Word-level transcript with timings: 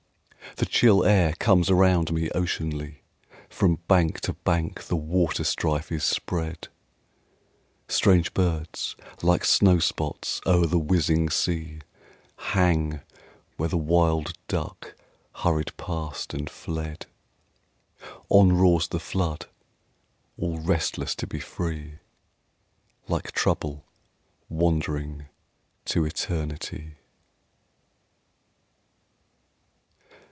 The 0.57 0.65
chill 0.65 1.05
air 1.05 1.33
comes 1.39 1.69
around 1.69 2.11
me 2.11 2.29
oceanly, 2.35 3.03
From 3.49 3.79
bank 3.87 4.19
to 4.21 4.33
bank 4.33 4.83
the 4.87 4.97
waterstrife 4.97 5.93
is 5.93 6.03
spread; 6.03 6.67
Strange 7.87 8.33
birds 8.33 8.97
like 9.21 9.43
snowspots 9.43 10.41
oer 10.45 10.65
the 10.67 10.77
whizzing 10.77 11.29
sea 11.29 11.79
Hang 12.35 12.99
where 13.55 13.69
the 13.69 13.77
wild 13.77 14.33
duck 14.49 14.93
hurried 15.35 15.75
past 15.77 16.33
and 16.33 16.49
fled. 16.49 17.05
On 18.27 18.51
roars 18.51 18.89
the 18.89 18.99
flood, 18.99 19.45
all 20.37 20.59
restless 20.59 21.15
to 21.15 21.27
be 21.27 21.39
free, 21.39 21.93
Like 23.07 23.31
Trouble 23.31 23.85
wandering 24.49 25.27
to 25.85 26.03
Eternity. 26.03 26.95